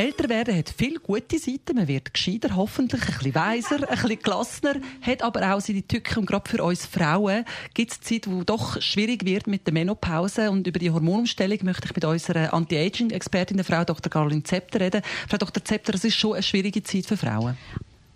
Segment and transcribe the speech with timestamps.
[0.00, 1.76] Älter werden hat viele gute Seiten.
[1.76, 6.20] Man wird gescheiter, hoffentlich, ein bisschen weiser, ein bisschen gelassener, hat aber auch seine Tücken.
[6.20, 7.44] Und gerade für uns Frauen
[7.74, 10.50] gibt es Zeit, wo doch schwierig wird mit der Menopause.
[10.50, 14.10] Und über die Hormonumstellung möchte ich mit unserer Anti-Aging-Expertin, Frau Dr.
[14.10, 15.02] Caroline Zepter, reden.
[15.28, 15.62] Frau Dr.
[15.62, 17.58] Zepter, das ist schon eine schwierige Zeit für Frauen.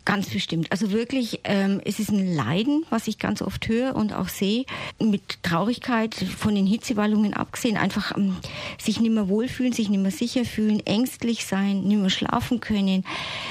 [0.04, 0.70] Ganz bestimmt.
[0.70, 4.66] Also wirklich, ähm, es ist ein Leiden, was ich ganz oft höre und auch sehe,
[4.98, 8.36] mit Traurigkeit von den Hitzewallungen abgesehen, einfach ähm,
[8.78, 13.04] sich nicht mehr wohlfühlen, sich nicht mehr sicher fühlen, ängstlich sein, nicht mehr schlafen können,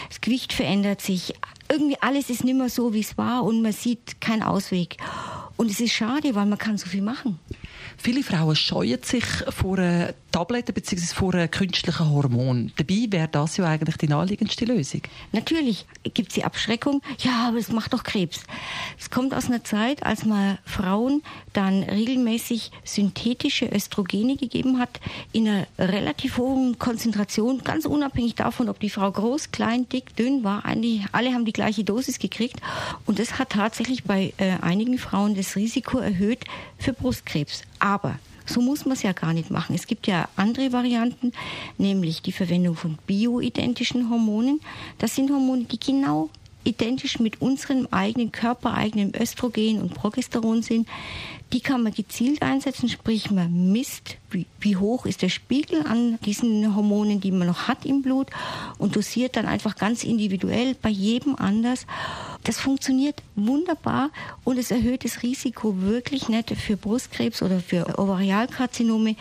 [0.10, 1.34] das Gewicht verändert sich,
[1.72, 4.98] irgendwie alles ist nicht mehr so, wie es war und man sieht keinen Ausweg.
[5.58, 7.40] Und es ist schade, weil man kann so viel machen.
[7.98, 9.78] Viele Frauen scheuen sich vor
[10.32, 11.14] Tabletten bzw.
[11.14, 12.72] vor künstlichen Hormonen.
[12.76, 15.02] Dabei wäre das ja eigentlich die naheliegendste Lösung.
[15.32, 18.42] Natürlich gibt es die Abschreckung, ja, aber es macht doch Krebs.
[19.00, 21.22] Es kommt aus einer Zeit, als man Frauen
[21.54, 25.00] dann regelmäßig synthetische Östrogene gegeben hat,
[25.32, 30.44] in einer relativ hohen Konzentration, ganz unabhängig davon, ob die Frau groß, klein, dick, dünn
[30.44, 30.66] war.
[30.66, 32.60] Eigentlich alle haben die gleiche Dosis gekriegt.
[33.06, 36.46] Und das hat tatsächlich bei äh, einigen Frauen das Risiko erhöht
[36.80, 37.62] für Brustkrebs.
[37.84, 39.76] Aber so muss man es ja gar nicht machen.
[39.76, 41.34] Es gibt ja andere Varianten,
[41.78, 44.62] nämlich die Verwendung von bioidentischen Hormonen.
[45.00, 46.30] Das sind Hormone, die genau
[46.64, 50.88] identisch mit unserem eigenen körpereigenen Östrogen und Progesteron sind.
[51.52, 56.18] Die kann man gezielt einsetzen, sprich man misst, wie, wie, hoch ist der Spiegel an
[56.26, 58.28] diesen Hormonen, die man noch hat im Blut
[58.80, 61.86] und dosiert dann einfach ganz individuell bei jedem anders.
[62.44, 64.10] Das funktioniert wunderbar
[64.44, 69.16] und es erhöht das Risiko wirklich nicht für Brustkrebs oder für Ovarialkarzinome.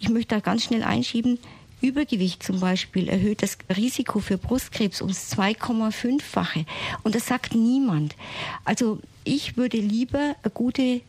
[0.00, 1.38] Ich möchte da ganz schnell einschieben,
[1.80, 6.64] Übergewicht zum Beispiel erhöht das Risiko für Brustkrebs ums 2,5-fache.
[7.02, 8.16] Und das sagt niemand.
[8.64, 11.02] Also ich würde lieber eine gute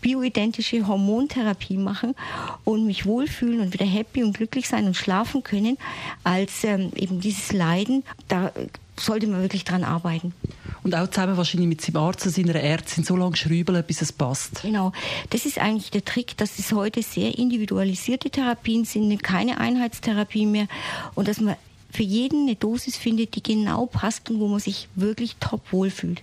[0.00, 2.14] bioidentische Hormontherapie machen
[2.64, 5.78] und mich wohlfühlen und wieder happy und glücklich sein und schlafen können,
[6.24, 8.04] als ähm, eben dieses Leiden.
[8.28, 8.52] Da
[8.98, 10.34] sollte man wirklich dran arbeiten.
[10.84, 14.12] Und auch zusammen wahrscheinlich mit seinem Arzt und seiner Ärztin so lange schrübeln, bis es
[14.12, 14.62] passt.
[14.62, 14.92] Genau.
[15.30, 20.68] Das ist eigentlich der Trick, dass es heute sehr individualisierte Therapien sind, keine Einheitstherapie mehr
[21.14, 21.56] und dass man
[21.90, 26.22] für jeden eine Dosis findet, die genau passt und wo man sich wirklich top wohlfühlt.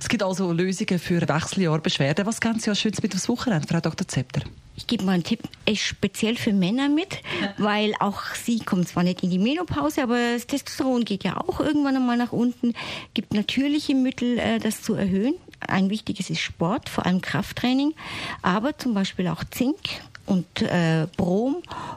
[0.00, 2.26] Es gibt also Lösungen für Wechseljahrbeschwerden.
[2.26, 4.06] Was kennen Sie als Schönes mit aufs Wochenende, Frau Dr.
[4.06, 4.42] Zepter?
[4.76, 7.22] Ich gebe mal einen Tipp, ist speziell für Männer mit,
[7.56, 11.60] weil auch sie kommen zwar nicht in die Menopause, aber das Testosteron geht ja auch
[11.60, 12.74] irgendwann einmal nach unten.
[13.14, 15.34] Gibt natürliche Mittel, äh, das zu erhöhen.
[15.60, 17.94] Ein wichtiges ist Sport, vor allem Krafttraining,
[18.42, 19.78] aber zum Beispiel auch Zink
[20.26, 21.56] und äh, Brom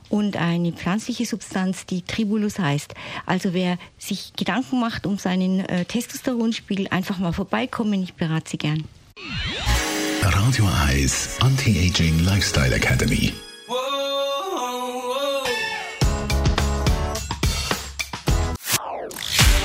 [0.10, 2.94] und eine pflanzliche Substanz, die Tribulus heißt.
[3.26, 8.04] Also wer sich Gedanken macht um seinen äh, Testosteronspiegel, einfach mal vorbeikommen.
[8.04, 8.84] Ich berate Sie gern.
[10.22, 13.34] Radio Eyes Anti-Aging Lifestyle Academy.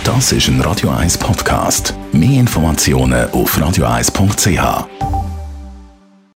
[0.05, 1.95] Das ist ein Radio 1 Podcast.
[2.13, 5.04] Mehr Informationen auf radio1.ch.